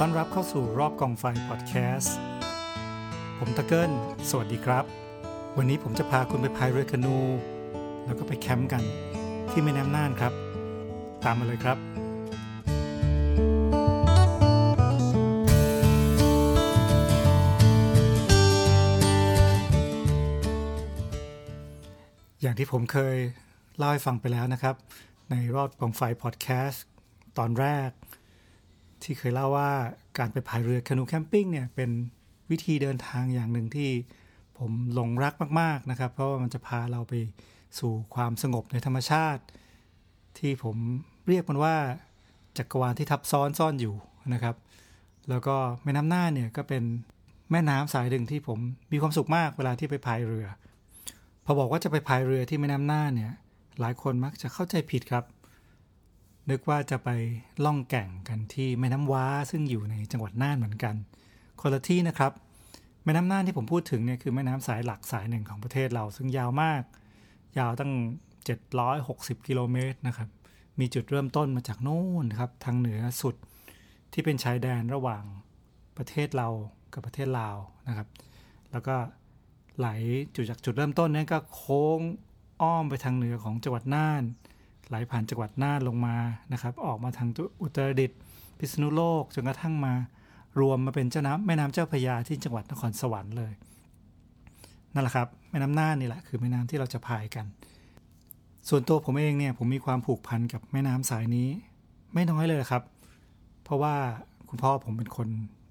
[0.00, 2.16] ต้อนรับเข้าสู่รอบกองไฟพอดแคสต์
[3.38, 3.90] ผมตะเกิล
[4.30, 4.84] สวัสดีครับ
[5.56, 7.18] วันนี้ผมจะพาคุณไปพายเรือคานู
[8.04, 8.82] แล้วก็ไปแคมป์กัน
[9.50, 10.32] ที่แม่น้ำน่านครับ
[11.24, 11.78] ตามมาเลยครับ
[22.40, 23.16] อย่างที่ผมเคย
[23.76, 24.74] เล่าให้ฟังไปแล้วนะครับ
[25.30, 26.84] ในรอบกองไฟพอดแคสต์
[27.38, 27.90] ตอนแรก
[29.06, 29.70] ที่เคยเล่าว่า
[30.18, 31.90] การไปพายเรือคานูแคมปิ้งเนี่ยเป็น
[32.50, 33.90] วิธีเดินทางอย่างหนึ่งที่
[34.58, 37.14] ผมหลงรักมากๆนะครับ เพราะว่ามันจะพาเราไป
[37.78, 39.42] สู่ความสงบในธรรมชาติ
[40.38, 40.76] ที่ผม
[41.28, 41.76] เรียกมันว่า
[42.58, 43.94] จักรวาลที่ทับซ้อนซ่อนอยู่
[44.32, 44.56] นะครับ
[45.28, 46.82] แล้วก็แม่น้ำน่านเนี่ยก็เป็น
[47.50, 48.58] แม่น้ำสายหนึ่งที่ผม
[48.92, 50.46] มีความสุขมากเวลาที่ไปพายเรือ
[51.44, 53.32] พอบอกว่าจะไปพายเรือที่แม่น้ำน่านเนี่ย
[53.80, 55.24] หลายคนมักจะเข้าใจผิดครับ
[56.50, 57.08] นึกว่าจะไป
[57.64, 60.94] ล่องแก่งกันที่แม่น้ำว้าซึ่งอยู่ในจังหวัดน่านเหมือนกัน
[61.60, 62.32] คนละที่นะครับ
[63.04, 66.82] แม่น้ำน่านที่ผมพูดถึงเนี่ยคือแม่น้ำสายหลักสายหนึ่งของประเทศเราซึ่งยาวมาก
[67.58, 67.92] ยาวตั้ง
[68.68, 70.28] 760 กิโลเมตรนะครับ
[70.80, 73.34] มีจุดเริ่มต้นมาจากโน่นครับทางเหนือสุด
[74.12, 75.24] ที่เป็นชายแดนระหว่าง
[75.96, 76.48] ประเทศเรา
[76.92, 77.56] กับประเทศลาว
[77.88, 78.08] นะครับ
[78.72, 78.96] แล้วก็
[79.78, 79.88] ไหล
[80.34, 82.00] จุดจากจุดเริ่มต้นนั้นก็โค้ง
[82.62, 84.22] อ้อมไปทางเหนือของจังหวัดน่าน
[84.88, 86.16] ไหลผ่านจังหวัดน่านลงมา
[86.52, 87.28] นะครับ ออกมาทาง
[87.62, 88.18] อุตรดิตถ์
[88.58, 89.94] พิษณุโลกจนกระทั่งมา
[90.60, 93.52] รวมมาเป็นเจ้าน้ำแม่น้ำเจ้าพระยาที่จังหวัดนครสวรรค์เลย
[94.94, 97.46] นั่นแหละครับแม่น้ำน่านนี่แหละคือแม่น้ำที่เราจะพายกัน
[98.68, 101.48] ส่วนตัวผมเองเนี่ยผมมีความผูกพันกับแม่น้ำสายนี้
[102.14, 102.82] ไม่น้อยเลยครับ
[103.64, 103.94] เพราะว่า
[104.48, 105.28] คุณพ่อผมเป็นคน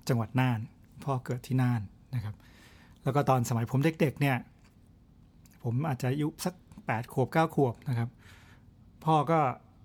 [0.09, 0.59] จังหวัดน่าน
[1.03, 1.81] พ่อเกิดที่น่าน
[2.15, 2.35] นะครับ
[3.03, 4.37] แล้วก็ตอนสมัยผมเด็กๆเนี่ย
[5.63, 8.09] ผมอาจจะอายุสัก8ขวบ9ขวบนะครับ
[9.05, 9.39] พ่อก็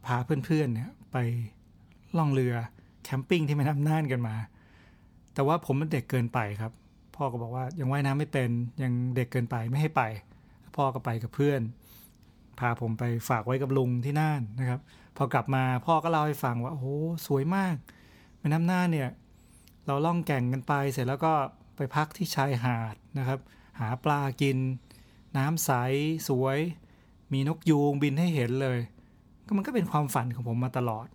[0.06, 1.16] พาเพื่อนๆเนี่ยไป
[2.18, 2.54] ล่องเรือ
[3.04, 4.36] แคมปิ้งที่แม่น้ำน่านกันมา
[5.34, 6.72] แต่ว่าผมมันเด็กเกินไปครับ
[7.16, 8.50] พ่อก็บอกว่ายังว่ายน้ำไม่เป็น
[8.82, 10.02] ยังเด็กเกินไปไม่ให้ไป
[10.76, 11.60] พ่อก็ไปกับเพื่อน
[12.58, 14.80] พาผมไปฝากไว้กับลุงที่น่านนะครับ
[15.16, 16.86] พอกลับมาพ่อก็เล่าให้ฟังว่าโอ้โห
[17.26, 17.76] สวยมาก
[18.38, 19.10] แม่น้ำน่านเนี่ย
[19.86, 21.32] เราล่องแก่งกันไปเสร็จแล้วก็
[21.76, 23.38] ไปพักที่ชายหาดนะครับ
[23.80, 24.58] หาปลากิน
[25.36, 25.70] น้ำใส
[26.28, 26.58] สวย
[27.32, 28.78] มีนกยูงบินให้เห็นเลย
[29.50, 31.06] ก็มันก็เป็นความฝันของผมมาตลอด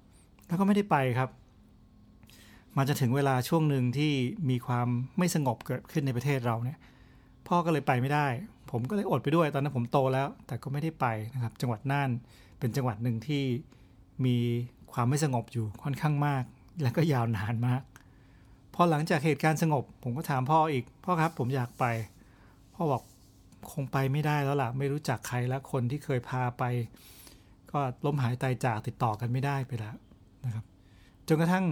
[0.47, 1.29] แล้วก็ไม่ได้ไปครับ
[2.78, 4.13] มาจะถึงเวลาช่วงหนึ่งที่
[4.50, 4.88] มีความ
[5.18, 6.79] ไม่สงบเกิดขึ้นในประเทศเราเนี่ย
[7.47, 8.28] พ่อก็เลยไปไม่ได้
[8.72, 12.09] ผมก็เลยอดไปด้วยตอนนั้นผมโตแล้ว แต่ก็ไม่ได้ไปนะครับ จังหวัดน่าน
[12.59, 13.44] เป็นจังหวัดหนึ่งที่
[14.25, 14.38] มี
[14.94, 16.44] ความไม่สงบอยู่ค่อนข้างมาก
[16.81, 17.81] และก็ยาวนานมาก
[18.73, 21.85] พอหลังจากเหตุการณ์สงบ ผมก็ถามพ่ออีก พ่อครับผมอยากไป
[22.73, 23.03] พ่อบอก
[23.72, 26.63] คงไปไม่ได้แล้วล่ะ ไม่รู้จักใครแล้วคนที่เคยพาไป
[27.75, 29.96] ก็ล้มหายตายจากติดต่อกันไม่ได้ไปแล้ว
[30.46, 30.66] นะครับ
[31.28, 31.66] จนกระทั่ง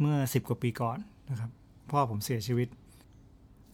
[0.00, 0.98] เมื่อ 10 กว่าปีก่อน
[1.30, 1.50] นะครับ
[1.90, 2.68] พ่อผมเสียชีวิต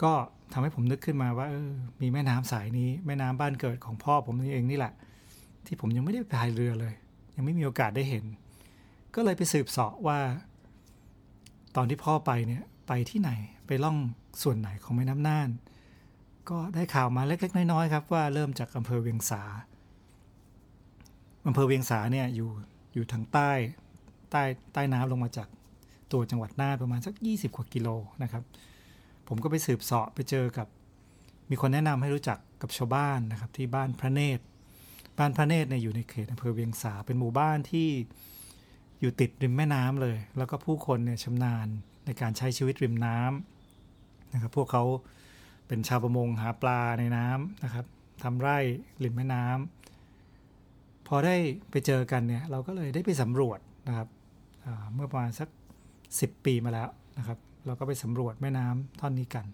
[0.02, 0.12] ก็
[0.52, 4.92] ทำให้ผมนึกขึ้นมาว่าออมีแม่น้ำสายนี้แม่น้ำบ้านเกิดของพ่อผมนี่เองนี่แหละ
[5.66, 6.94] ที่ผมยังไม่ได้พายเรือเลย
[7.36, 8.24] ยังไม่มีโอกาสได้เห็น
[9.14, 10.18] ก็เลยไปสืบเสาะว่า
[11.76, 13.30] ตอนที่พ่อไปเนี่ยไปที่ไหน
[13.66, 13.96] ไปล่อง
[14.42, 15.48] ส่วนไหนของแม่น้ำน่าน
[16.50, 19.42] ก็ได้ข่าวมาเล็กๆ น้อยๆครับว่าเริ่มจากอำเภอเวียงสา
[21.46, 22.50] อำเภอเวียงสาเนี่ยอยู่
[22.94, 23.52] อยู่ทางใต้
[24.30, 24.42] ใต้
[24.72, 25.48] ใต้น้ำลงมาจาก
[26.12, 27.88] ตัวจังหวัดน่านประมาณสัก 20 กว่ากิโล
[28.22, 28.42] นะครับ
[29.28, 30.66] ผมก็ไปสืบเสาะไปเจอกับ
[31.50, 34.44] มีคนแนะนำให้รู้จักกับชาวบ้านนะครับ ที่บ้านพระเนตร
[35.18, 37.88] บ้านพระเนตรเนี่ยอยู่ในเขตอำเภอเวียงสาเป็นหมู่บ้านที่
[39.00, 41.66] อยู่ติดริมแม่น้ำเลย แล้วก็ผู้คนเนี่ยชำนาญ
[42.06, 44.84] ในการใช้ชีวิตริมน้ำนะครับ พวกเขา
[45.66, 47.86] เป็นชาวประมงหาปลาในน้ำนะครับ
[48.22, 48.58] ทำไร่
[49.04, 49.75] ริมแม่น้ำ
[51.08, 51.36] พอได้
[51.70, 53.58] ไปเจอกันเนี่ยเราก็เลยได้ไปสำรวจ
[53.88, 54.08] นะครับ
[54.94, 55.48] เมื่อประมาณสัก
[55.98, 59.46] 10 ปีมาแล้วนะครับเราก็ไปสำรวจแม่น้ำท่อนนี้กัน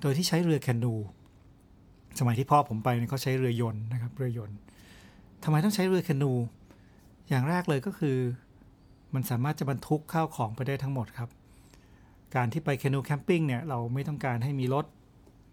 [0.00, 0.94] โดยที่ใช้เรือแคนู
[2.18, 4.56] สมัยที่พ่อผมไปเนี่ยเขาใช้เรือยนต์นะครับเรือยนต์
[5.44, 6.32] ทำไมต้องใช้เรือแคนู
[7.28, 8.16] อย่างแรกเลยก็คือ
[9.14, 11.30] มันสามารถจะบรรทุกข้าวของไปได้ทั้งหมดครับ
[12.34, 14.86] การที่ไปแคนูแคมปิ้งเนี่ยเราไม่ต้องการให้มีรถ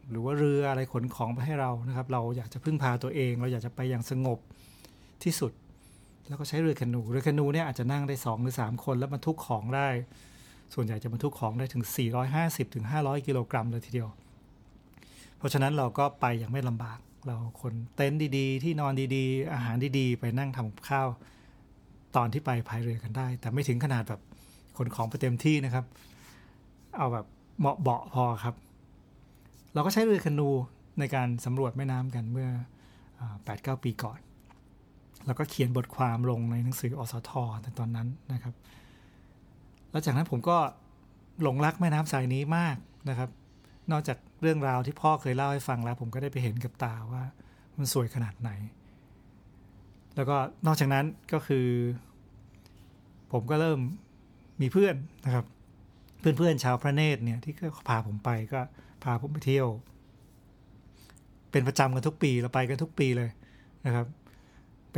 [0.09, 4.39] หรือว่าเรืออะไรขนของไปให้เรานะครับ เราอยากจะพึ่งพาตัวเอง เราอยากจะไปอย่างสงบ
[5.23, 5.51] ที่สุด
[6.27, 9.87] แล้วก็ใช้เรือแคนูเรือแคนูเนี่ยอาจจะนั่งได้ 2 หรือ 3 คนแล้วบรรทุกของได้
[10.73, 11.83] ส่วนใหญ่จะบรรทุกของได้ถึง
[12.29, 14.09] 450ถึง500 กิโลกรัมเลยทีเดียว
[15.37, 21.07] เพราะฉะนั้นเราก็ไปอย่างไม่ลำบาก เราคนเต็นท์ดีๆ ที่นอนดีๆ อาหารดีๆ ไปนั่งทำข้าว
[22.15, 24.21] ตอนที่ไปพายเรือกันได้ แต่ไม่ถึงขนาดแบบ
[24.77, 25.85] ขนของไปเต็มที่นะครับ
[26.97, 27.25] เอาแบบ
[27.59, 28.55] เหมาะเบาพอครับ
[29.73, 30.49] เราก็ใช้เรือแคนู
[30.99, 32.49] ในการสำรวจแม่น้ำกันเมื่อ
[33.17, 34.19] 8-9 ปีก่อน
[35.27, 37.31] แล้วก็เขียนบทความลงในหนังสืออสท
[37.63, 38.53] ในตอนนั้นนะครับ
[39.91, 40.57] แล้วจากนั้นผมก็
[41.41, 42.75] หลงรักแม่น้ำสายนี้มาก
[43.09, 43.29] นะครับ
[43.91, 47.23] นอกจากเรื่องราวที่พ่อเคยเล่าให้ฟังแล้ว ผมก็ได้ไปเห็นกับตาว่า
[47.77, 48.51] มันสวยขนาดไหน
[50.15, 51.67] แล้วก็นอกจากนั้นก็คือ
[53.31, 53.79] ผมก็เริ่ม
[54.61, 54.95] มีเพื่อน
[55.25, 55.45] นะครับ
[56.19, 58.61] เพื่อนๆชาวพระเนตรเนี่ยที่ก็พาผมไปก็
[59.03, 59.67] พาผมไปเที่ยว
[61.51, 63.29] เป็นประจำกันทุกปีเราไปกันทุกปีเลย
[63.85, 64.05] นะครับ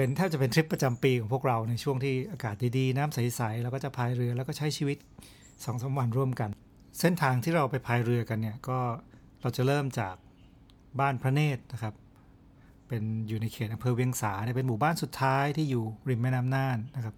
[0.02, 4.98] เป็นแทบจะเป็นทริปประจำปีของพวกเราในช่วงที่อากาศดีๆน้ำใสๆเราก็จะพายเรือแล้วก็ใช้ชีวิต
[5.66, 6.50] สองสาวันร่วมกัน
[7.00, 8.80] เส้นทางที่เราไปพายเรือกันเนี่ยก็
[9.42, 10.16] เราจะเริ่มจาก
[11.00, 11.94] บ้านพระเนตรนะครับ
[12.88, 17.16] เป็นอยู่ในเขตอำเภอเวียงสาเนี่ยเป็นหมู่บ้านสุดท้ายที่อยู่ริมแม่น้ำน่านนะครับ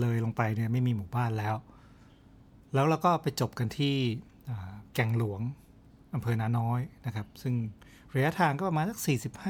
[0.00, 1.54] เลยลงไปเนี่ยไม่มีหมู่บ้านแล้ว
[2.74, 3.96] แล้วเราก็ไปจบกันที่
[4.94, 5.40] แก่งหลวง
[6.14, 7.54] อำเภอนาน้อยนะครับ ซึ่ง
[8.14, 8.98] ระยะทางก็ประมาณสัก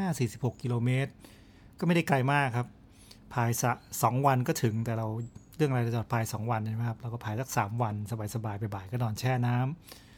[0.04, 1.12] 45-46 กิโลเมตร
[1.82, 2.68] ก็ไม่ได้ไกลมากครับ
[3.34, 5.06] พายสะสองวันก็ถึงแต่เรา
[5.56, 7.94] เรื่องอะไรจะจอดพายสองวันใช่ไหมครับเราก็พายสักสามวัน
[8.34, 9.56] สบายๆไปบ่ายก็นอนแช่น้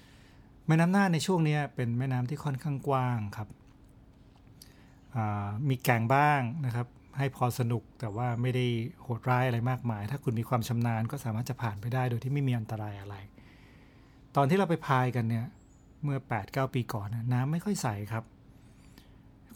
[0.02, 3.48] ำแม่น้ำน่านในช่วงนี้เป็นแม่น้ำที่ค่อนข้างกว้างครับ
[5.68, 6.86] มีแก่งบ้างนะครับ
[7.18, 8.66] ให้พอสนุกแต่ว่าไม่ได้
[9.02, 13.16] โหดร้ายอะไรมากมาย ถ้าคุณมีความชำนาญก็สามารถจะผ่านไปได้โดยที่ไม่มีอันตรายอะไร
[14.36, 15.46] ตอนที่เราไปพายกันเนี่ย
[16.02, 18.24] เมื่อ8-9ปีก่อนน้ำไม่ค่อยใสครับ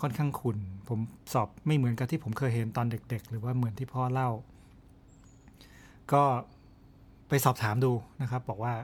[0.03, 0.59] ค่อนข้างขุ่น
[0.89, 0.99] ผม
[1.33, 4.31] สอบไม่เหมือนกับที่ผมเคยเห็นตอนเด็ก ๆ หรือว่าเหมือนที่พ่อเล่า
[6.13, 6.23] ก็
[7.29, 7.93] ไปสอบถามดู
[8.23, 8.75] นะครับ บอกว่า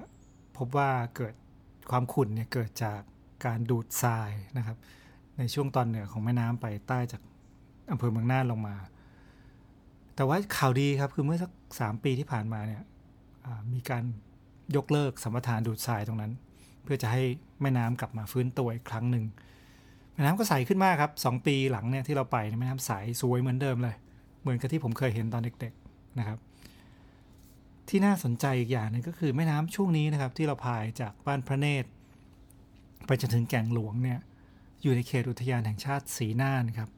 [0.57, 1.35] พบว่าเกิด
[1.91, 3.01] ความขุ่นเนี่ยเกิดจาก
[3.47, 4.77] การดูดทรายนะครับ
[5.39, 7.23] ในช่วงตอนเหนือของแม่น้ำไปใต้จาก
[7.91, 8.77] อำเภอเมืองน่านลงมา
[10.17, 11.51] แต่ว่าข่าวดีครับคือเมื่อสัก
[11.81, 12.83] สามปีที่ผ่านมาเนี่ย
[13.73, 14.05] มีการ
[14.77, 16.33] ยกเลิกสัมปทานดูดทรายตรงนั้น
[16.83, 17.23] เพื่อจะให้
[17.63, 19.25] แม่น้ำกลับมาฟื้นตัวอีกครั้งหนึ่ง
[20.15, 23.97] แม่น้ำก็ใสขึ้นมากครับสองปีหลังเนี่ยที่เราไปแม่น้ำใสสวยเหมือนเดิมเลย
[24.41, 26.39] เหมือนกับที่ผมเคยเห็นตอนเด็กๆนะครับ
[27.89, 31.89] ที่น่าสนใจอีกอย่างนึงก็คือแม่น้ำช่วงนี้นะครับ ที่เราพายจากบ้านพระเนตร
[33.07, 34.19] ไปจนถึงแก่งหลวงเนี่ย
[34.83, 36.89] อยู่ในเขตอุทยานแห่งชาติสีน่านครับ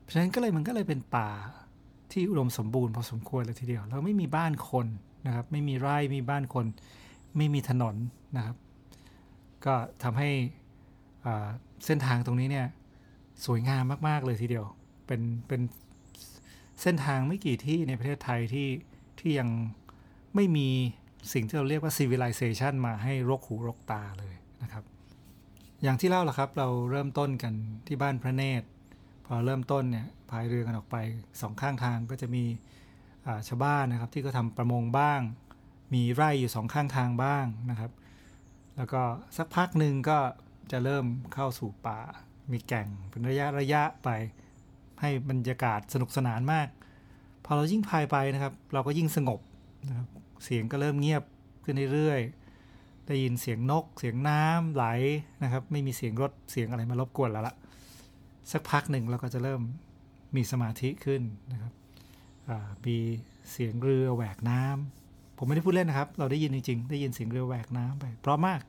[0.00, 1.30] เพราะฉะนั้นก็เลยมันก็เลยเป็นป่า
[2.12, 4.86] ที่อุดมสมบูรณ์พอสมควรเลยทีเดียวเราไม่มีบ้านคน
[5.26, 6.66] นะครับ ไม่มีไร่มีบ้านคน
[7.36, 7.94] ไม่มีถนน
[8.36, 8.56] นะครับ
[9.64, 10.30] ก็ทำให้
[11.86, 12.66] เส้นทางตรงนี้เนี่ย
[13.46, 14.66] สวยงามมากๆเลยทีเดียว
[15.06, 15.60] เป็นเป็น
[16.82, 18.68] เส้นทางไม่กี่ที่ในประเทศไทยที่
[19.20, 19.48] ที่ยัง
[20.34, 20.68] ไม่มี
[21.32, 24.84] สิ่งที่เราเรียกว่า civilization มาให้รกหูรกตาเลยนะครับ
[25.82, 27.54] อย่างที่เล่าละครับ เราเริ่มต้นกัน
[27.86, 28.66] ที่บ้านพระเนตร
[29.26, 30.96] พอเริ่มต้นเนี่ยพายเรือกันออกไป
[31.40, 32.44] สองข้างทางก็จะมี
[33.48, 35.20] ชาวบ้านนะครับ ที่ก็ทำประมงบ้าง
[35.94, 37.90] มีไร่อยู่สองข้างทางบ้างนะครับ
[38.76, 39.02] แล้วก็
[39.36, 40.18] สักพักหนึ่งก็
[40.72, 41.04] จะเริ่ม
[41.34, 41.98] เข้าสู่ป่า
[42.52, 44.08] มีแก่งเป็นระยะระยะไป
[45.00, 46.68] ให้บรรยากาศสนุกสนานมาก
[47.44, 49.40] พอเรายิ่งพายไปนะครับ เราก็ยิ่งสงบ
[49.88, 50.08] นะครับ
[50.44, 51.22] เสียงก็เริ่มเงียบ
[51.64, 54.84] ขึ้นเรื่อยๆได้ยินเสียงนก เสียงน้ำไหล
[55.42, 57.54] นะครับ ไม่มีเสียงรถเสียงอะไรมารบกวนแล้วละ
[58.52, 59.60] สักพักหนึ่งเราก็จะเริ่ม
[60.36, 61.22] มีสมาธิขึ้น
[61.52, 61.72] นะครับ
[62.86, 62.96] มี
[63.50, 68.60] เสียงเรือแหวกน้ำผมไม่ได้พูดเล่นนะครับ เราได้ยินจริงๆ ได้ยินเสียงเรือแหวกน้ำไปเพราะมาก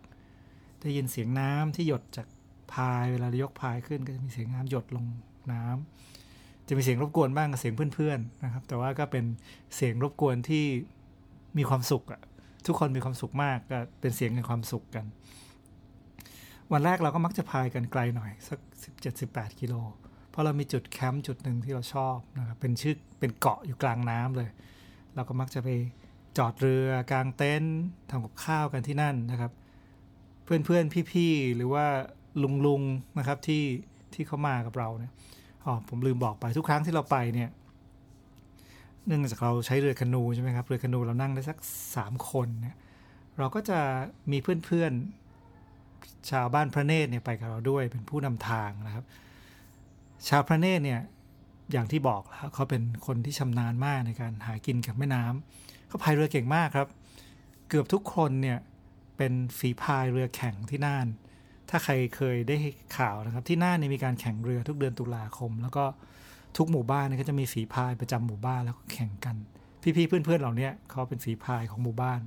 [0.82, 2.28] ได้ยินเสียงน้ำที่หยดจาก
[2.74, 5.06] พายเวลายกพายขึ้นก็จะมีเสียงน้ำหยดลง
[5.54, 9.26] น้ำจะมีเสียงรบกวนบ้างกับเสียงเพื่อนๆนะครับ แต่ว่าก็เป็น
[9.76, 10.66] เสียงรบกวนที่
[11.58, 12.22] มีความสุขอะ
[12.66, 15.06] ทุกคนมีความสุขมากก็เป็นเสียงแห่งความสุขกัน
[16.72, 18.60] วันแรกเราก็มักจะพายกันไกลหน่อย สัก
[19.10, 19.74] 17-18 กิโล
[20.30, 24.50] เพราะเรามีจุดแคมป์จุดหนึ่งที่เราชอบนะครับเป็นชื่อเป็นเกาะอยู่กลางน้ำเลย
[25.16, 25.70] เราก็มักจะไป
[26.38, 27.78] จอดเรือกลางเต็นท์
[28.10, 29.52] ทำกับข้าวกันที่นั่นนะครับ
[30.50, 31.86] เพื่อนๆ พี่ๆ หรือว่า
[32.66, 33.64] ลุงๆ นะครับที่
[34.14, 35.12] ที่เขามากับเราเนี่ย
[35.66, 37.50] อ๋อผมลืมบอกไปทุกครั้งที่เราไปเนี่ย
[39.06, 41.58] เนื่องจากเราใช้เรือคนูใช่ไหมครับเรือคนูเรานั่งได้สัก
[41.96, 42.78] สามคนเนี่ย
[43.38, 43.80] เราก็จะ
[44.32, 49.06] มีเพื่อนๆ ชาวบ้านพระเนตรเนี่ยไปกับเราด้วยเป็นผู้นำทางนะครับ
[50.28, 51.02] ชาวพระเนตรเนี่ย
[51.72, 56.88] อย่างที่บอกแล้วเขาเป็นคนที่ชำนาญมากในการหากินกับแม่น้ำเขาพายเรือเก่งมากครับ
[57.70, 58.58] เกือบทุกคนเนี่ย
[59.20, 61.08] เป็นฝีพายเรือแข่งที่น่าน
[61.70, 62.58] ถ้าใครเคยได้
[62.98, 65.86] ข่าวนะครับ ที่น่านมีการแข่งเรือทุกเดือนตุลาคม แล้วก็
[66.58, 69.36] ทุกหมู่บ้านก็จะมีฝีพายประจำหมู่บ้านแล้วก็แข่งกัน
[69.98, 72.20] พี่ๆเพื่อนๆเหล่านี้เขาเป็นฝีพายของหมู่บ้าน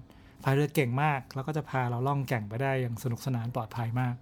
[0.44, 4.14] พายเรือเก่งมาก แล้วก็จะพาเราล่องแก่งไปได้อย่างสนุกสนานปลอดภัยมาก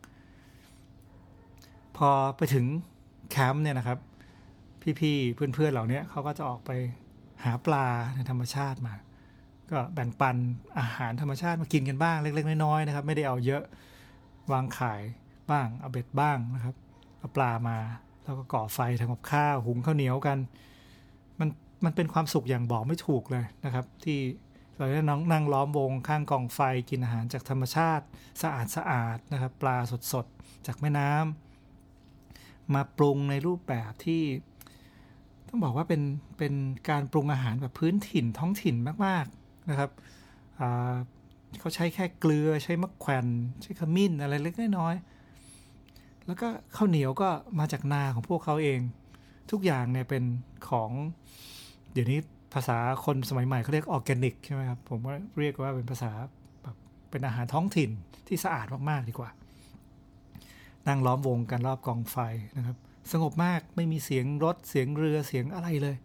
[1.96, 2.66] พอไปถึง
[3.30, 3.98] แคมป์เนี่ยนะครับ
[5.00, 6.70] พี่ๆเพื่อนๆเหล่านี้เขาก็จะออกไป
[7.44, 8.94] หาปลาในธรรมชาติมา
[9.70, 10.36] ก็แบ่งปัน
[10.78, 13.62] อาหารธรรมชาติมากินกันบ้างเล็ก ๆ น้อยๆนะครับ ไม่ได้เอาเยอะ
[14.52, 15.02] วางขาย
[15.50, 16.74] บ้างเอาเบ็ดบ้างนะครับ
[17.18, 17.78] เอาปลามา
[18.24, 20.38] แล้วก็ก่อไฟทำกับข้าวหุงข้าวเหนียวกัน
[21.40, 21.48] มัน
[21.84, 24.18] มันเป็นความสุขอย่างบอกไม่ถูกเลยนะครับ ที่
[24.76, 26.60] เราได้น้องนั่งล้อมวงข้างกองไฟ
[26.90, 28.04] กินอาหารจากธรรมชาติ
[28.42, 29.76] สะอาดสะอาดนะครับ ปลา
[30.12, 34.22] สดๆ จากแม่น้ำมาปรุงในรูปแบบที่
[35.48, 36.02] ต้องบอกว่าเป็น
[36.38, 36.54] เป็น
[36.88, 39.26] การปรุงอาหารแบบพื้นถิ่นท้องถิ่นมาก
[39.69, 39.90] นะครับ
[41.59, 43.26] เขาใช้แค่เกลือใช้มะแขวน
[43.62, 44.95] ใช้ขมิ้นอะไรเล็กน้อย
[46.26, 48.81] แล้วก็ข้าวเหนียวก็มาจากนาของพวกเขาเอง
[49.50, 50.25] ทุกอย่างเนี่ยเป็น
[50.69, 50.90] ของ
[51.93, 52.19] เดี๋ยวนี้
[52.55, 56.12] ภาษาคนสมัยใหม่เขาเรียกออร์แกนิกใช่ไหมครับ ผมว่าเรียกว่าเป็นภาษา
[56.62, 56.76] แบบ
[57.11, 57.90] เป็นอาหารท้องถิ่น
[58.26, 59.31] ที่สะอาดมากๆดีกว่า
[60.87, 62.17] นั่งล้อมวงกันรอบกองไฟ
[62.57, 62.76] นะครับ
[63.12, 65.97] สงบมากไม่มีเสียงรถเสียงเรือเสียงอะไรเลย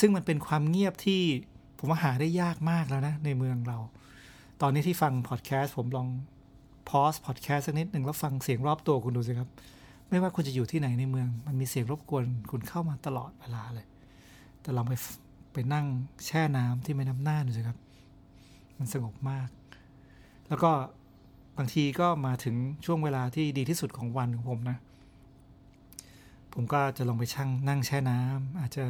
[0.00, 1.22] ซึ่งมันเป็นความเงียบที่
[1.80, 3.78] ผมว่าหาได้ยากมากแล้วนะในเมืองเรา
[4.60, 6.08] ตอนนี้ที่ฟังพอดแคสต์ผมลอง
[6.88, 9.48] พอสพอดแคสต์สักนิดหนึ่งแล้วฟังเสียงรอบตัวคุณดูสิครับ
[10.08, 13.86] ไม่ว่าคุณจะอยู่ที่ไหนในเมือง มันมีเสียงรบกวนคุณเข้ามาตลอดเวลาเลย
[14.62, 14.94] แต่ลองไป
[15.52, 15.86] ไปนั่ง
[16.26, 17.78] แช่น้ำที่แม่น้ำน่านดูสิครับ
[18.78, 19.48] มันสงบมาก
[20.48, 20.70] แล้วก็
[21.56, 24.78] บางทีก็มาถึงช่วงเวลาที่ดีที่สุดของวันของผมนะ
[26.54, 28.84] ผมก็จะลงไปช่างนั่งแช่น้ำอาจจะ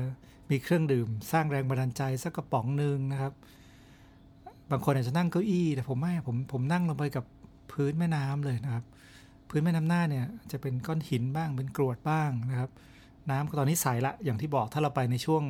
[0.50, 3.32] มีเครื่องดื่ม สร้างแรงบันดาลใจสักกระป๋องหนึ่งนะครับ
[4.70, 7.24] บางคนอาจจะนั่งเก้าอี้แต่ผมไม่ผมผมนั่งลงไปกับ
[7.72, 8.84] พื้นแม่น้ำเลยนะครับ
[9.48, 12.70] พื้นแม่น้ำหน้าเนี่ยจะเป็นก้อนหินบ้างเป็นกรวดบ้างนะครับ
[13.30, 15.42] น้ำตอนนี้ใสละอย่างที่บอกถ้าเราไปในช่วง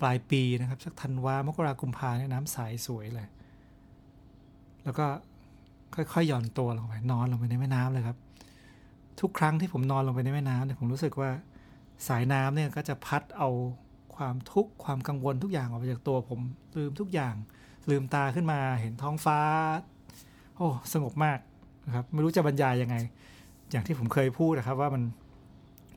[0.00, 3.28] ปลายปีนะครับสักธันวามกรากุมภาเนี่ยน้ำใสสวยเลย
[4.84, 5.06] แล้วก็
[5.94, 8.18] ค่อยๆหย่อนตัวลงไปนอนลงไปในแม่น้ำเลยครับ
[9.20, 11.30] ทุกครั้งที่ผมนอนลงไปในแม่น้ำเนี่ยผมรู้สึกว่า
[12.08, 13.48] สายน้ำเนี่ยก็จะพัดเอา
[14.16, 16.40] ความทุกข์ความกังวลทุกอย่างออกไปจากตัวผม
[16.76, 17.34] ลืมทุกอย่าง
[17.90, 19.40] ลืมตาขึ้นมาเห็นท้องฟ้า
[20.56, 21.38] โอ้สงบมาก
[21.86, 22.96] นะครับไม่รู้จะบรรยายยังไง
[23.70, 25.02] อย่างที่ผมเคยพูดนะครับว่ามัน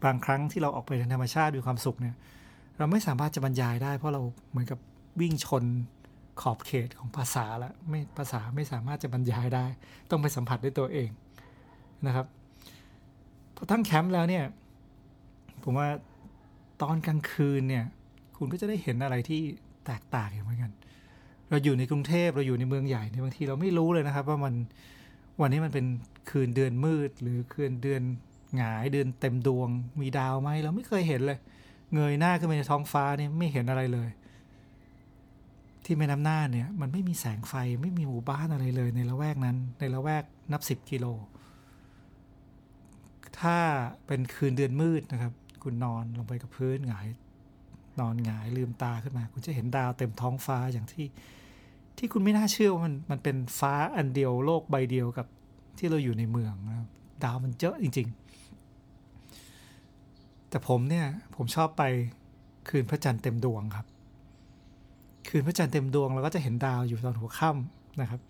[0.04, 2.16] บางครั้งที่เราออกไปในธรรมชาติมีความสุขเนี่ย
[2.78, 4.80] เราไม่สามารถจะบรรยายได้ เพราะเราเหมือนกับ
[5.22, 5.64] วิ่งชน
[6.42, 9.66] ขอบเขตของภาษาล้วไม่ภาษาไม่สามารถจะบรรยายได้
[10.10, 11.10] ต้องไปสัมผัสด้วยตัวเอง
[12.06, 12.26] นะครับ
[13.58, 14.44] พอตั้งแคมป์แล้วเนี่ย
[15.64, 15.88] ผมว่า
[16.82, 17.86] ตอนกลางคืนเนี่ย
[18.38, 19.42] คุณก็จะได้เห็นอะไรที่
[19.86, 20.72] แตกต่างอย่างเหมือนกัน
[21.50, 24.54] เราอยู่ในกรุงเทพเราอยู่ในเมืองใหญ่ในบางทีเราไม่รู้เลยนะครับ ว่ามัน
[25.42, 25.86] วันนี้มันเป็น
[26.30, 28.02] คืนเดือนมืด หรือคืนเดือน
[28.58, 29.70] หงายเดือนเต็มดวง
[30.02, 31.40] มีดาวไหมเราไม่เคยเห็นเลย
[31.94, 34.10] เงยหน้าขึ้นไปในท้องฟ้าเนี่ยไม่เห็นอะไรเลย
[35.86, 41.06] ที่แม่น้ำหน้าเนี่ย มันไม่มีแสงไฟไม่มีหมู่บ้านอะไรเลย ในละแวกนั้น ในละแวกนับสิบกิโล
[43.42, 43.58] ถ้า
[44.08, 47.08] เป็นคืนเดือนมืดนะครับ คุณนอนลงไปกับพื้นหงาย
[48.00, 51.06] นอนหงายลืมตาขึ้นมา คุณจะเห็นดาวเต็มท้องฟ้าอย่างที่
[51.98, 55.28] ที่คุณไม่น่าเชื่อว่ามันมันเป็นฟ้าอันเดียวโลกใบเดียวกับ
[55.78, 56.88] ที่เราอยู่ในเมืองนะครับ
[57.24, 58.08] ดาวมันเยอะจริง
[59.74, 61.84] ๆ แต่ผมเนี่ยผมชอบไป
[62.70, 63.88] คืนพระจันทร์เต็มดวงครับ
[65.30, 68.22] คืนพระจันทร์เต็มดวงเราก็จะเห็นดาวอยู่ตอนหัวค่ำนะครับ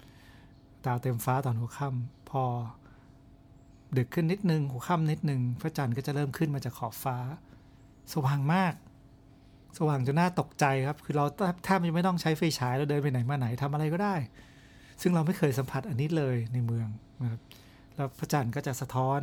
[0.85, 2.43] ดาวเต็มฟ้าตอนหัวค่ำพอ
[3.97, 7.17] ดึกขึ้นนิดนึงหัวค่ำนิดนึงพระจันทร์ก็จะเริ่มขึ้นมาจากขอบฟ้า
[8.13, 8.73] สว่างมาก
[9.77, 11.25] สว่างจนน่าตกใจครับ คือเรา
[11.65, 14.15] แทบจะไม่ต้องใช้ไฟฉายแล้วเดินไปไหนมาไหนทำอะไรก็ได้
[15.01, 16.87] ซึ่งเราไม่เคยสัมผัสอันนี้เลยในเมือง
[17.21, 17.41] นะครับ
[17.95, 19.19] แล้วพระจันทร์ก็จะสะท้อน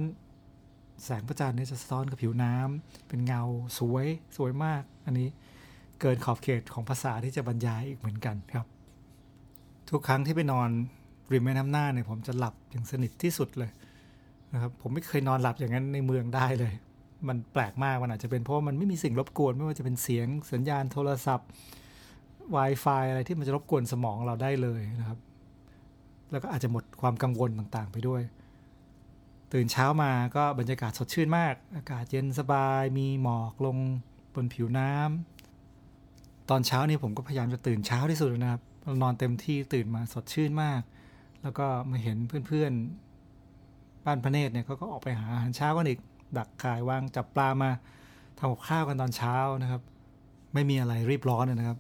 [1.05, 3.43] แสงพระจันทร์เนี่ยจะสะท้อนกับผิวน้ำเป็นเงา
[3.79, 5.29] สวยสวยมาก อันนี้
[6.01, 8.67] เกินขอบเขตของภาษาที่จะบรรยายอีกเหมือนกันครับ
[9.91, 10.71] ทุกครั้งที่ไปนอน
[11.33, 13.71] ริมแม่น้ำหน้าเนี่ยผมจะหลับอย่างสนิทที่สุดเลย
[14.55, 16.73] นะครับผมไม่เคยนอนหลับอย่างนั้นในเมืองได้เลย
[17.29, 21.49] มันแปลกมากมันอาจจะเป็นเพราะมันไม่มีสิ่งรบกวน ไม่ว่าจะเป็นเสียงสัญญาณโทรศัพท์
[22.57, 25.19] Wi-Fi อะไรที่มันจะรบกวนสมองเราได้เลยนะครับ
[26.31, 28.23] แล้วก็อาจจะหมดความกังวลต่างๆ ไปด้วย
[29.53, 33.77] ตื่นเช้ามาก็บรรยากาศสดชื่นมาก อากาศเย็นสบาย มีหมอกลง
[34.35, 38.63] บนผิวน้ำตอนเช้านี่ผมก็พยายามจะตื่นเช้าที่สุดนะครับ
[39.03, 40.81] นอนเต็มที่ตื่นมาสดชื่นมาก
[41.43, 42.17] แล้วก็มาเห็น
[42.49, 43.04] เพื่อนๆ
[44.05, 46.01] บ้านพระเนตรเนี่ยเขาก็ออกไปหาอาหารเช้ากันอีก
[46.39, 47.71] ดักขายวางจับปลามา
[48.39, 49.83] ทำกับข้าวกันตอนเช้านะครับ
[50.55, 51.79] ไม่มีอะไรรีบร้อนนะครับ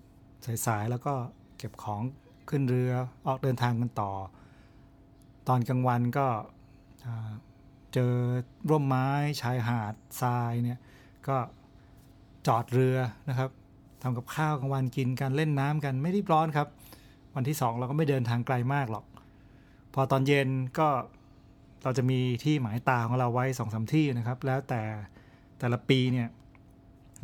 [0.66, 1.14] สายๆแล้วก็
[1.58, 2.02] เก็บของ
[2.48, 2.92] ขึ้นเรือ
[3.26, 4.12] ออกเดินทางกันต่อ
[5.48, 6.26] ตอนกลางวันก็
[7.94, 8.12] เจอ
[8.70, 9.08] ร่มไม้
[9.40, 10.78] ชายหาดทรายเนี่ย
[11.28, 11.36] ก็
[12.46, 12.96] จอดเรือ
[13.28, 13.50] นะครับ
[14.02, 16.68] ทำกับข้าวกลางวันกินกันเล่นน้ำกันไม่รีบร้อนครับ
[17.34, 19.04] วันที่สองเราก็ไม่เดินทางไกลมากหรอก
[19.94, 20.88] พอตอนเย็นก็
[21.84, 24.82] เราจะมีที่หมายตาของเราไว้สองสาที่นะครับ แล้วแต่
[25.58, 26.28] แต่ละปีเนี่ย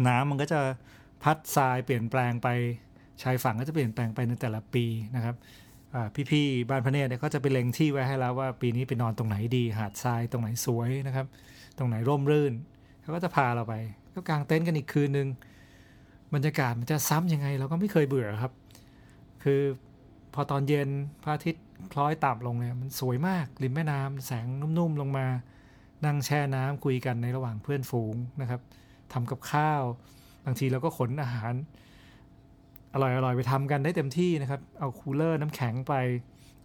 [0.06, 0.60] น้ำมันก็จะ
[1.22, 2.48] พัดทรายเปลี่ยนแปลงไป
[3.22, 4.84] ชายฝั่งก็จะเปลี่ยนแปลงไปในแต่ละปี
[5.16, 5.34] นะครับ
[6.30, 11.26] พี่ๆบ้านพระเนตรเนี่ยก็จะไปเล็งที่ไว้ให้แล้วว่าปีนี้ไปนอนตรงไหนดีหาดทรายตรงไหนสวยนะครับ
[11.78, 12.52] ตรงไหนร่มรื่น
[13.00, 13.74] เขาก็จะพาเราไป
[14.14, 15.28] ก็กางเต็นท์กันอีกคืนนึง
[16.34, 18.52] บรรยากาศมันจะซ้ำยังไง เราก็ไม่เคยเบื่อครับ
[19.44, 19.60] คือ
[20.34, 20.88] พอตอนเย็น
[21.22, 25.26] พระอาทิตย์ คล้อยต่ำลงเนี่ยมันสวยมากริมแม่น้ำแสงนุ่มๆลงมา
[26.04, 28.60] นั่งแช่น้ำคุยกันในระหว่างเพื่อนฝูงนะครับ
[29.12, 29.82] ทำกับข้าว
[30.44, 31.52] บางทีเราก็ขนอาหาร
[32.94, 35.94] อร่อยๆไปทำกันได้เต็มที่นะครับ เอาคูลเลอร์น้ำแข็งไป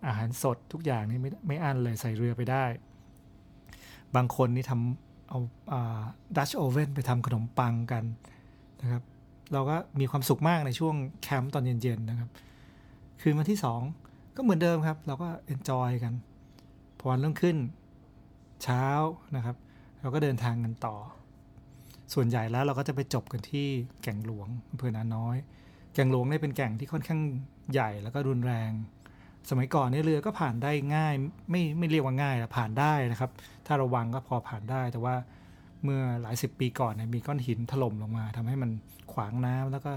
[0.07, 2.65] อาหารสดทุกอย่างนี่ไม่ไม่อั้นเลยใส่เรือไปได้
[4.15, 5.39] บางคนนี่ทำเอา
[6.37, 8.03] Dutch oven ไปทำขนมปังกัน
[8.81, 9.03] นะครับ
[9.53, 12.29] เราก็มีความสุขมากในช่วงแคมป์ตอนเย็นๆนะครับ
[13.21, 13.81] คืนวันที่สอง
[14.35, 16.13] ก็เหมือนเดิมครับ เราก็ enjoy กัน
[16.99, 17.57] พอวันรุ่งขึ้น
[18.63, 18.85] เช้า
[19.35, 19.55] นะครับ
[20.01, 20.95] เราก็เดินทางกันต่อ
[22.13, 23.67] ส่วนใหญ่แล้วเราก็จะไปจบกันที่
[24.03, 25.35] แก่งหลวงอำเภอนาน้อย
[25.93, 27.21] แก่งหลวงเนี่ยเป็นแก่งที่ค่อนข้าง
[27.73, 28.71] ใหญ่แล้วก็รุนแรง
[29.49, 31.13] สมัยก่อนเนี่ยเรือก็ผ่านได้ง่าย
[31.51, 33.31] ไม่ไม่เรียกว่าง่ายแต่ผ่านได้นะครับ
[33.67, 35.15] ถ้าระวังก็พอผ่านได้แต่ว่า
[35.83, 38.71] เมื่อหลายสิบปีก่อนเนี่ยมีก้อนหินถล่มลงมาทำให้มัน
[39.13, 39.91] ขวางน้ำแล้วก็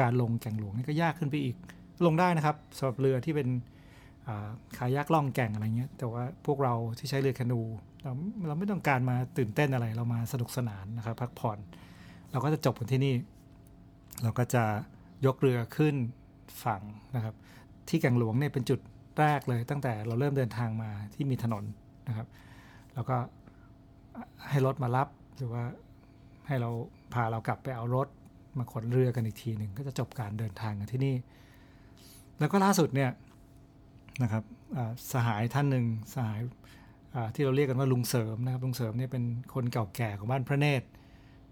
[0.00, 1.56] การลงแก่งหลวงนี่ก็ยากขึ้นไปอีก
[2.06, 3.48] ลงได้นะครับสำหรับเรือที่เป็น
[4.76, 7.60] ขายักล่องแก่งอะไรเงี้ย แต่ว่าพวกเราที่ใช้เรือแคนู
[8.02, 8.12] เรา
[8.46, 11.58] เราไม่ต้องการมาตื่นเต้นอะไร เรามาสนุกสนานนะครับพักผ่อน
[12.32, 13.14] เราก็จะจบกันที่นี่
[14.22, 14.64] เราก็จะ
[15.26, 15.94] ยกเรือขึ้น
[16.64, 16.82] ฝั่ง
[17.16, 17.34] นะครับ
[17.88, 18.80] ที่แก่งหลวงเนี่ยเป็นจุด
[19.18, 21.64] แรกเลย ตั้งแต่เราเริ่มเดินทางมาที่มีถนน
[22.08, 22.26] นะครับ
[22.94, 23.16] แล้วก็
[24.50, 25.64] ให้รถมารับหรือว่า
[26.46, 26.70] ให้เรา
[27.14, 28.08] พาเรากลับไปเอารถ
[28.58, 31.14] มาขนเรือกันอีกทีหนึ่งก็จะจบการเดินทางกันที่นี่
[32.38, 33.10] แล้วก็ล่าสุดเนี่ย
[34.22, 34.44] นะครับ
[35.12, 36.40] สหายท่านหนึ่งสหาย
[37.34, 39.24] ที่เราเรียกกันว่าลุงเสริมนะครับลุงเสริมเนี่ยเป็น
[39.54, 40.86] คนเก่าแก่ของบ้านพระเนตร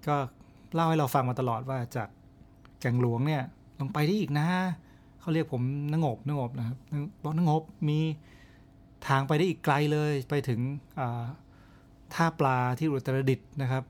[0.07, 0.17] ก็
[0.75, 2.09] เล่าให้เราฟังมาตลอดว่าจาก
[2.81, 3.43] แก่งหลวงเนี่ย
[3.81, 4.47] ลงไปได้อีกนะ
[5.21, 5.63] เขาเรียกผม
[5.93, 6.77] นงบนงบนะครับ
[7.23, 7.99] บอกนงบมี
[9.09, 10.61] ทางไปได้อีกไกลเลยไปถึง
[12.15, 13.85] ท่าปลาที่อุตรดิตถ์นะครับ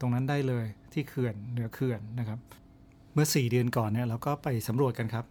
[0.00, 2.38] ตรงนั้นได้เลยที่เขื่อนเหนือเขื่อนนะครับ
[3.12, 5.24] เมื่อ 4 เดือนก่อนเนี่ยเราก็ไปสำรวจกันครับ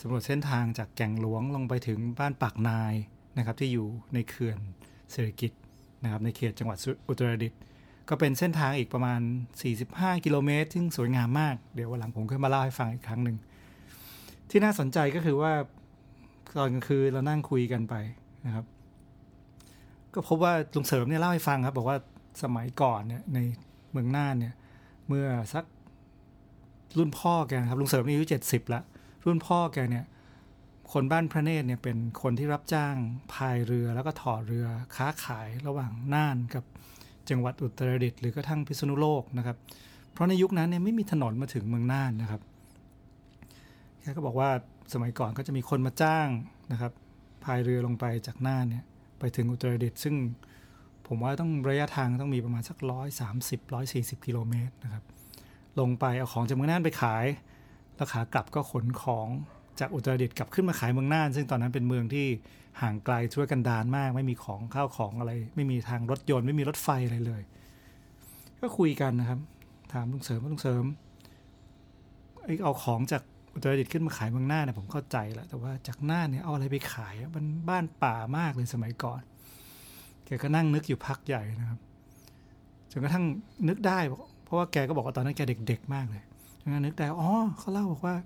[0.00, 2.94] สำรวจเส้นทางจากแก่งหลวงลงไปถึงบ้านปากนาย
[3.36, 4.58] นะครับที่อยู่ในเขื่อน
[5.12, 5.52] เศรษฐกิจ
[6.02, 7.60] นะครับในเขตจังหวัดอุตรดิตถ์
[8.08, 9.20] ก็เป็นเส้นทางอีกประมาณ
[9.72, 13.36] 45 กิโลเมตร ซึ่งสวยงามมาก เดี๋ยววันหลังผมค่อยมาเล่าให้ฟังอีกครั้งหนึ่ง
[14.50, 15.52] ที่น่าสนใจก็คือว่า
[16.56, 17.94] ตอนกลางคืนเรานั่งคุยกันไป
[18.46, 18.64] นะครับ
[20.14, 21.98] ก็พบว่าลุงเสริมเนี่ยเล่าให้ฟังครับ บอกว่า
[22.42, 23.38] สมัยก่อนเนี่ยใน
[23.90, 24.54] เมืองน่านเนี่ย
[25.08, 25.64] เมื่อสัก
[26.98, 28.82] รุ่นพ่อแกครับลุงเสริมอายุเจ็ดสิบละ
[29.24, 30.04] รุ่นพ่อแกเนี่ย
[30.92, 32.94] คนบ้านพระเนตรเนี่ยเป็นคนที่รับจ้าง
[33.32, 36.64] พายเรือแล้วก็ถอเรือค้าขายระหว่างน่านกับ
[37.28, 39.56] จังหวัดอุตรดิตถ์หรือกระทั่งพิษณุโลกนะครับ
[40.12, 42.40] เพราะในยุคนั้นเนี่ยไม่มีถนนมาถึงเมืองน่านนะครับ
[44.00, 44.50] แกก็บอกว่า
[44.92, 46.28] สมัยก่อนก็จะมีคนมาจ้าง
[46.72, 46.92] นะครับ
[47.44, 48.84] พายเรือลงไปจากน่านเนี่ย
[49.18, 50.14] ไปถึงอุตรดิตถ์ซึ่ง
[51.06, 55.04] ผมว่าต้องระยะทางต้องมีประมาณสักร้อยสามสิบร้อยสี่สิบกิโลเมตรนะครับ
[55.80, 57.24] ลงไปเอาของจากเมืองน่านไปขาย
[58.00, 59.28] แล้วขากลับก็ขนของ
[59.80, 62.26] จากอุตรดิตถ์กลับขึ้นมาขายเมืองน่าน ซึ่งตอนนั้นเป็นเมืองที่
[62.80, 67.42] ห่างไกลช่วยกันดานมาก ไม่มีของข้าวของอะไร ไม่มีทางรถยนต์ไม่มีรถไฟอะไรเลย
[68.60, 69.38] ก็คุยกันนะครับ
[69.92, 70.84] ถามลุงเสริมว่าลุงเสริม
[72.42, 73.22] ไอเอาของจาก
[73.54, 79.20] อุตรดิตถ์ขึ้นมาขายเมืองน่านเนี่ยผมเข้าใจแหละแต่ว่าจากน่านเนี่ยเอาอะไรไปขายมันบ้านป่ามากเลยสมัยก่อน
[80.26, 81.80] แกก็นั่งนึกอยู่พักใหญ่นะครับ
[82.90, 83.24] จนกระทั่ง
[83.68, 83.98] นึกได้
[84.44, 86.22] เพราะว่าแกก็บอกว่าตอนนั้นแกเด็ก ๆ มากเลย
[86.84, 88.16] นึกได้อ๋อเขาเล่าบอกว่า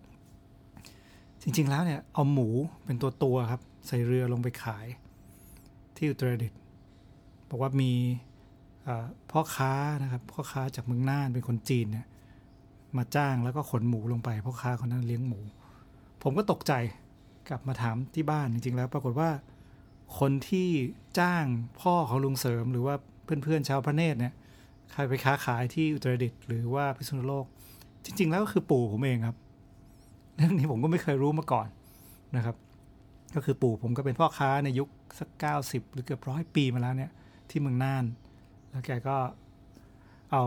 [1.42, 2.48] จริง ๆ แล้วเนี่ย เอาหมู
[2.84, 4.86] เป็นตัวตัวครับ ใส่เรือลงไปขาย
[5.96, 6.58] ที่อุตรดิตถ์
[7.48, 7.92] บอกว่ามี
[9.30, 12.06] พ่อค้านะครับพ่อค้าจากเมืองน่านเป็นคนจีนเนี่ย
[12.96, 15.40] มาจ้างแล้วก็ขนหมูลงไปพ่อค้าคนนั้นเลี้ยงหมู
[16.22, 16.72] ผมก็ตกใจ
[17.48, 19.30] กลับมาถามที่บ้านจริงๆแล้ว ปรากฏว่า
[20.18, 20.68] คนที่
[21.18, 21.44] จ้าง
[21.80, 22.94] พ่อของลุงเสริม หรือว่า
[23.24, 24.34] เพื่อนๆชาวพระเนตรเนี่ย
[24.92, 27.46] ใครไปค้าขายที่อุตรดิตถ์หรือว่าพิษณุโลก
[28.04, 29.36] จริง ๆ แล้วก็คือปู่ผมเองครับ
[30.36, 31.68] เรื่องนี้ผมก็ไม่เคยรู้มาก่อน
[32.36, 32.56] นะครับ
[33.34, 34.88] ก็คือปู่ผมก็เป็นพ่อค้าในยุค
[35.18, 37.12] สักเก้าสิบหรือเกือบร้อยปีมาแล้วเนี่ย
[37.50, 38.04] ที่เมืองน่าน
[38.70, 39.16] แล้วแกก็
[40.32, 40.44] เอา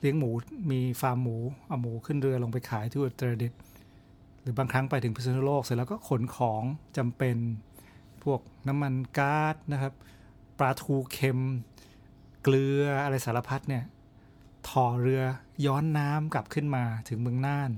[0.00, 0.30] เลี้ยงหมู
[0.70, 1.36] มีฟาร์มหมู
[1.68, 3.60] เอาหมูขึ้นเรือลงไปขายที่อุตรดิตถ์
[4.40, 6.62] หรือบางครั้งไปถึงพิษณุโลกเสร็จแล้วก็ขนของ
[6.96, 7.36] จำเป็น
[8.24, 9.92] พวกน้ำมันก๊าซนะครับ
[10.58, 11.38] ปลาทูเค็ม
[12.42, 13.84] เกลืออะไรสารพัดเนี่ย
[14.68, 15.22] ถ่อเรือ
[15.66, 17.70] ย้อนน้ำกลับขึ้นมาถึงเมืองน่าน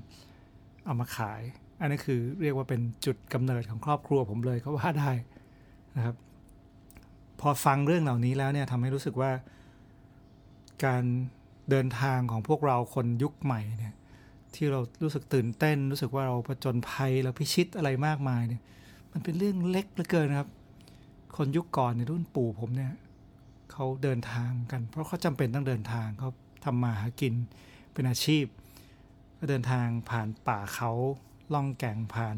[0.85, 1.43] เอามาขาย
[1.81, 5.13] อันนี้คือเรียกว่าเป็นจุดกำเนิดของครอบครัวผมเลยก็ว่าได้
[5.97, 6.17] นะครับ
[7.41, 9.31] พอฟังเรื่องเหล่านี้แล้วเนี่ยทำให้รู้สึกว่า
[10.85, 11.05] การ
[11.71, 13.95] เดินทางของพวกเราคนยุคใหม่เนี่ย
[14.55, 18.63] ที่เรารู้สึกตื่นเต้น รู้สึกว่าเราผจญภัยเราพิชิตอะไรมากมายเนี่ย
[19.13, 20.49] มันเป็นเรื่องเล็กเหลือเกินนะครับ
[21.37, 22.93] คนยุคก่อนในรุ่นปู่ผมเนี่ย
[23.73, 26.31] เขาเดินทางกัน เพราะเขาจำเป็นต้องเดินทางเขา
[26.65, 27.35] ทำมาหากิน
[27.93, 28.45] เป็นอาชีพ
[29.39, 30.91] ก็เดินทางผ่านป่าเขา
[31.55, 32.37] ล่องแก่งผ่าน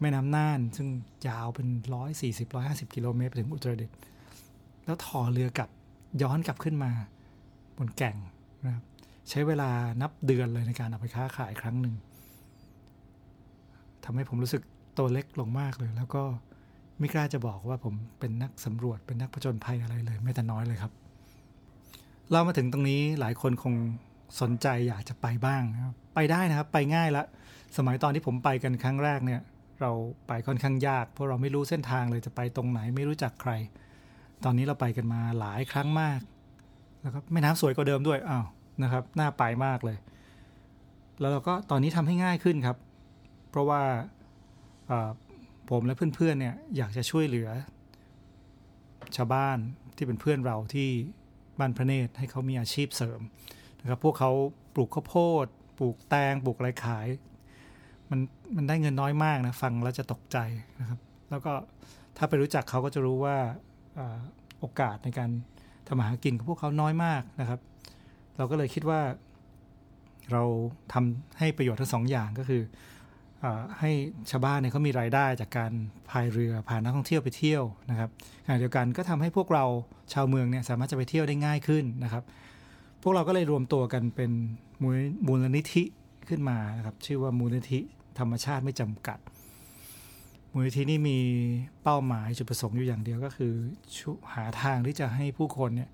[0.00, 0.88] แม่น้ำน่าน ซึ่ง
[1.28, 3.96] ยาวเป็นร้อยสี่สิบร้อยห้าสิบกิโลเมตรไปถึงอุตรดิตถ์
[4.84, 5.70] แล้วถอเรือกลับ
[6.22, 6.90] ย้อนกลับขึ้นมา
[7.78, 8.16] บนแก่ง
[8.64, 8.84] นะครับ
[9.30, 9.70] ใช้เวลา
[10.02, 11.94] นับเดือนเลยในการเอาไปค้าขายครั้งหนึ่ง
[14.04, 14.62] ทำให้ผมรู้สึก
[14.98, 16.22] ตัวเล็กลงมากเลย แล้วก็
[16.98, 20.92] ไม่กล้าจะบอกว่าผมเป็นนักสำรวจเป็นนักผจญภัยอะไรเลย ไม่แต่น้อยเลยครับ
[22.32, 23.74] เรามาถึงตรงนี้หลายคนคง
[24.40, 27.24] สนใจอยากจะไปบ้างนะครับไปได้นะครับไปง่ายละ
[27.76, 29.40] สมัยตอนที่ผมไปกันครั้งแรกเนี่ย
[29.80, 29.90] เรา
[30.28, 33.52] ไปค่อนข้างยาก เพราะเราไม่รู้เส้นทางเลยจะไปตรงไหนไม่รู้จักใคร
[34.44, 36.20] ตอนนี้เราไปกันมาหลายครั้งมาก
[37.02, 38.46] แล้วก็แม่น้ำสวยกว่าเดิมด้วยอ้าว
[38.82, 39.98] นะครับน่าไปมากเลย
[41.20, 42.76] แล้วเราก็ตอนนี้ทำให้ง่ายขึ้นครับ
[43.50, 43.82] เพราะว่า
[45.70, 47.48] ผมและเพื่อนๆเนี่ยอยากจะช่วยเหลือ
[49.16, 49.58] ชาวบ้าน
[49.96, 50.88] ที่เป็นเพื่อนเราที่
[51.58, 53.20] บ้านพระเนตรให้เขามีอาชีพเสริม
[53.80, 54.30] นะครับพวกเขา
[54.74, 55.46] ปลูกข้าวโพด
[55.78, 57.06] ปลูกแตงปลูกอะไรขาย
[58.10, 58.20] มัน
[58.56, 60.38] มันได้เงินน้อยมากนะฟังแล้วจะตกใจ
[60.80, 60.98] นะครับ
[61.30, 61.52] แล้วก็
[62.16, 63.36] ถ้าไปรู้จักเขาก็จะรู้ว่า
[64.60, 65.30] โอกาสในการ
[65.86, 67.60] ทำมาหากินของพวกเขาน้อยมากนะครับ
[68.36, 69.00] เราก็เลยคิดว่า
[70.32, 70.42] เรา
[70.92, 72.62] ทำให้ประโยชน์ทั้งสองอย่างก็คือ
[73.80, 73.90] ให้
[74.30, 75.72] ชาวบ้านเนี่ยเขามีรายได้จากการ
[76.10, 78.10] พายเรือพานักท่องเที่ยวไปเที่ยวนะครับ
[78.44, 79.64] ขณะเดียวกันก็ทำให้พวกเรา
[80.12, 82.24] ชาวเมืองเนี่ยสามารถจะไปเที่ยวได้ง่ายขึ้นนะครับ
[83.02, 84.30] พวกเราก็เลยรวมตัวกันเป็น
[85.26, 85.82] มูลนิธิ
[86.28, 87.80] ขึ้นมานะครับชื่อว่ามูลนิธิ
[88.18, 89.18] ธรรมชาติไม่จำกัด
[90.52, 91.18] มูลนิธินี่มี
[91.82, 93.52] เป้าหมายจุดประสงค์อยู่อย่างเดียวก็คือ
[94.34, 95.90] หาทางที่จะให้ผู้คนเนี่ย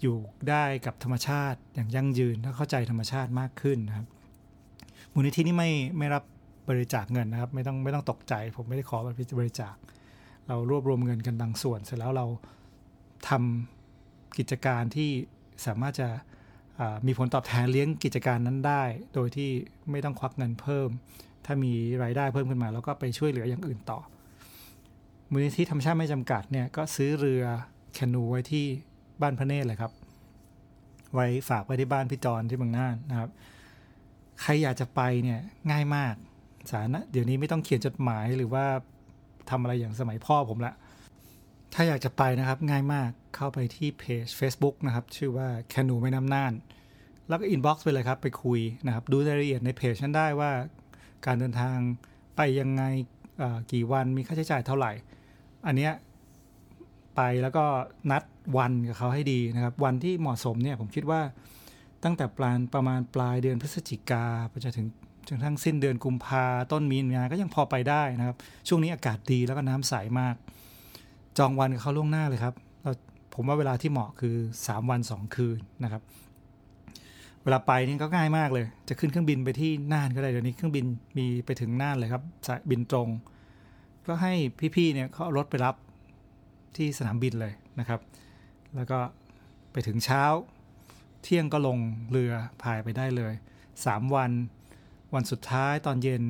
[0.00, 0.16] อยู่
[0.48, 4.06] ได้กับธรรมชาติอย่างยั่งยืนและเข้าใจธรรมชาติมากขึ้นนะครับ
[5.14, 6.24] มูลนิธินี่ไม่ไม่รับ
[6.68, 8.98] บริจาคเงินนะครับ ไม่ต้องไม่ต้องตกใจ ผมไม่ได้ขอ
[9.38, 9.76] บริจาค
[10.48, 12.26] เรารวบรวมเงินกันบางส่วน เสร็จแล้วเรา
[13.28, 15.10] ทำกิจการที่
[15.66, 16.08] สามารถจะ
[17.06, 18.82] มีผลตอบแทนเลี้ยงกิจการนั้นได้
[19.14, 19.50] โดยที่
[19.90, 20.88] ไม่ต้องควักเงินเพิ่ม
[21.44, 24.00] ถ้ามีรายได้เพิ่มขึ้นมา แล้วก็ไปช่วยเหลืออย่างอื่นต่อ
[25.30, 27.44] มูลนิธิธรรมชาติไม่จำกัดเนี่ยก็ซื้อเรือ
[27.94, 28.66] แคนูไว้ที่
[29.20, 29.92] บ้านพระเนตรเลยครับ
[31.14, 33.30] ไว้ฝากไว้ที่บ้านพี่จอนที่เมืองน่านนะครับ
[34.42, 36.14] ใครอยากจะไปเนี่ยง่ายมาก
[36.72, 38.64] สารนะเดี๋ยวนี้ไม่ต้องเขียนจดหมายหรือว่า
[39.50, 40.74] ทำอะไรอย่างสมัยพ่อผมละ
[41.74, 46.52] ถ้าอยากจะไปนะครับง่ายมากเข้าไปที่เพจ Facebook นะครับ ชื่อว่าแคนูแม่น้ำน่าน
[47.28, 50.50] แล้วก็ inbox ไปเลยครับ ไปคุยนะครับ ดูรายละเอียดในเพจนั้นได้ว่า
[51.26, 51.76] การเดินทาง
[52.36, 52.82] ไปยังไง
[53.72, 54.92] กี่วันมีค่าใช้จ่ายเท่าไหร่
[55.66, 55.92] อันเนี้ย
[57.16, 57.64] ไปแล้วก็
[58.10, 58.22] นัด
[58.56, 61.20] วันกับเขาให้ดีนะครับ วันที่เหมาะสมเนี่ยผมคิดว่า
[62.04, 64.86] ตั้งแต่ปลายประมาณปลายเดือนพฤศจิกาไปจนถึง
[65.28, 68.36] จนทั้งสิ้นเดือนกุมภาต้นมีนาก็ยังพอไปได้นะครับ
[68.68, 70.34] ช่วงนี้อากาศดีแล้วก็น้ำใสามาก
[71.38, 72.92] จองวันกับเขาล่วงหน้าเลยครับเรา
[73.34, 76.02] ผมว่าเวลาที่เหมาะคือ 3 วัน 2 คืนนะครับ
[77.42, 80.84] เวลาไปนี่ก็ง่ายมากเลย จะขึ้นเครื่องบินไปที่น่านก็ได้เดี๋ยวนี้เครื่องบิน
[81.18, 82.22] มีไปถึงน่านเลยครับ
[82.70, 83.08] บินตรง
[84.06, 84.32] ก็ให้
[84.76, 85.74] พี่ๆเนี่ยเขาเอารถไปรับ
[86.76, 88.00] ที่สนามบินเลยนะครับ
[88.76, 88.98] แล้วก็
[89.72, 90.24] ไปถึงเช้า
[91.22, 91.78] เที่ยงก็ลง
[92.10, 93.32] เรือพายไปได้เลย
[93.74, 94.30] 3 วัน
[95.14, 96.22] วันสุดท้ายตอนเย็น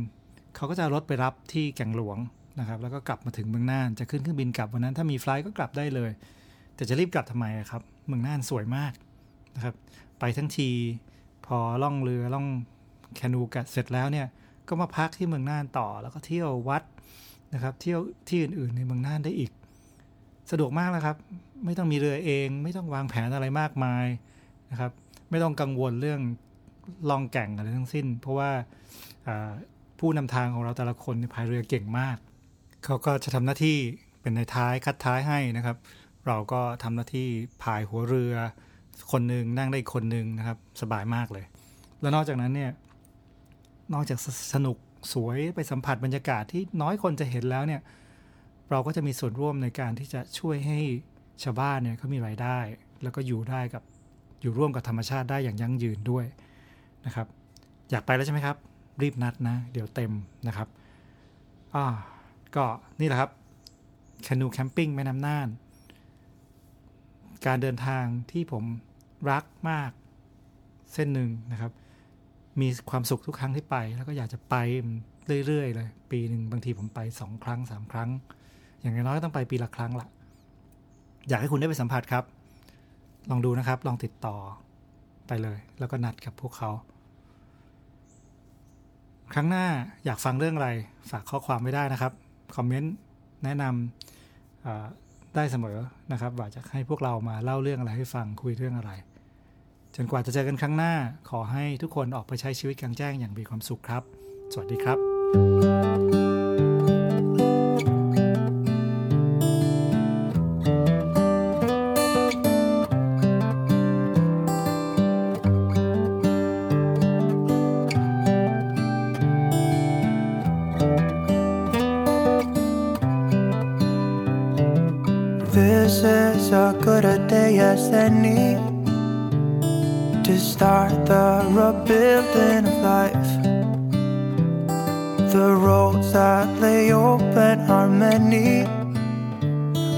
[0.54, 2.18] เขาก็จะรถไปรับที่แก่งหลวง
[2.60, 6.10] นะครับ แล้วก็กลับมาถึงเมืองน่าน จะขึ้นเครื่องบินกลับวันนั้น ถ้ามีไฟล์ก็กลับได้เลย
[6.74, 8.92] แต่จะรีบกลับทำไมครับ เมืองน่านสวยมาก
[9.54, 9.74] นะครับ
[10.18, 10.70] ไปทั้งที
[11.46, 12.46] พอล่องเรือล่อง
[13.16, 14.26] แคนูกัดเสร็จแล้วเนี่ย
[14.68, 16.82] ก็มาพักที่เมืองน่านต่อ แล้วก็เที่ยววัด
[17.54, 19.50] นะครับ เที่ยวที่อื่นๆในเมืองน่านได้อีก
[20.50, 21.16] สะดวกมากแล้วครับ
[21.64, 24.06] ไม่ต้องมีเรือเอง ไม่ต้องวางแผนอะไรมากมาย
[24.70, 24.90] นะครับ
[25.30, 26.20] ไม่ต้องกังวลเรื่อง
[27.10, 28.50] ลองแก่งอะไรทั้งสิ้น เพราะว่า
[29.98, 32.16] ผู้นำทางของเราแต่ละคนพายเรือเก่งมาก
[32.84, 33.76] เขาก็จะทำหน้าที่
[34.20, 35.76] เป็นในท้ายคัดท้ายให้นะครับ
[36.26, 37.28] เราก็ทำหน้าที่
[37.62, 38.34] พายหัวเรือ
[39.12, 41.44] คนหนึ่งนั่งได้คนหนึ่งนะครับสบายมากเลย
[42.00, 42.70] แล้วนอกจากนั้นเนี่ย
[43.94, 44.18] นอกจาก
[44.54, 44.76] สนุก
[45.12, 47.80] สวยไปสัมผัสบรรยากาศที่น้อยคนจะเห็นแล้วเนี่ย
[48.70, 50.78] เราก็จะมีส่วนร่วมในการที่จะช่วยให้
[51.42, 52.58] ชาวบ้านเนี่ยเขามีรายได้
[53.02, 53.82] แล้วก็อยู่ได้กับ
[54.42, 56.24] อยู่ร่วมกับธรรมชาติได้อย่างยั่งยืนด้วย
[57.06, 57.26] นะครับ
[57.90, 58.56] อยากไปแล้วใช่ไหมครับ
[59.02, 60.12] รีบนัดนะ เดี๋ยวเต็ม
[60.46, 60.68] นะครับ
[61.74, 61.84] อ่า
[62.56, 62.64] ก็
[63.00, 63.30] นี่แหละครับ
[64.22, 65.48] แคนูแคมปิ้งแม่น้ำน่าน
[67.46, 68.64] การเดินทางที่ผม
[69.30, 69.90] รักมาก
[70.92, 71.72] เส้นหนึ่งนะครับ
[72.60, 74.54] มีความสุขทุกครั้งที่ไป แล้วก็อยากจะไป
[75.46, 78.10] เรื่อย ๆ เลย ปีหนึ่งบางทีผมไปสองครั้งสามครั้ง
[78.80, 80.08] อย่างน้อยก็ต้องไปปีละครั้งละ
[81.28, 82.24] อยากให้คุณได้ไปสัมผัสครับ
[83.30, 84.36] ลองดูนะครับ ลองติดต่อ
[85.26, 86.70] ไปเลย แล้วก็นัดกับพวกเขา
[89.32, 89.66] ครั้งหน้า
[90.04, 90.70] อยากฟังเรื่องอะไร
[91.10, 92.12] ฝากข้อความไว้ได้นะครับ
[92.56, 92.94] คอมเมนต์
[93.44, 95.78] แนะนำได้เสมอ
[96.12, 98.90] นะครับว่าจะให้พวกเรามาเล่าเรื่องอะไรให้ฟังคุยเรื่องอะไร
[99.96, 100.92] จนกว่าจะเจอกันครั้งหน้า
[101.30, 104.02] ขอให้ทุกคนออกไปใช้ชีวิตกลางแจ้งอย่างมีความสุขครับ
[104.52, 106.25] สวัสดีครับ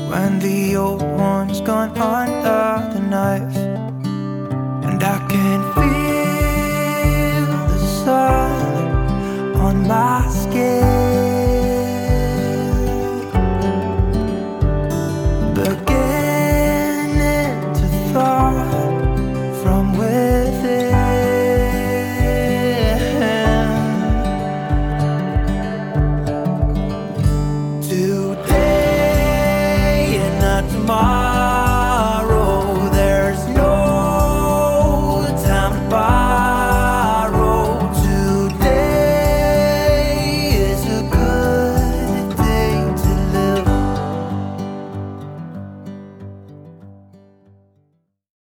[0.08, 3.56] when the old one's gone under the knife,
[4.84, 6.07] and I can feel.